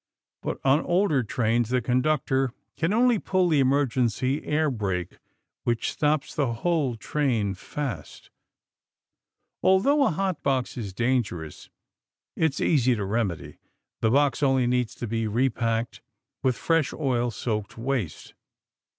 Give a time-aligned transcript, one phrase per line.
[0.41, 5.19] But on older trains, the conductor can only pull the emergency air brake,
[5.63, 8.31] which stops the whole train fast.
[9.61, 11.69] Although a hot box is dangerous,
[12.35, 13.59] it's easy to remedy.
[13.99, 16.01] The box only needs to be re packed
[16.41, 18.33] with fresh oil soaked waste.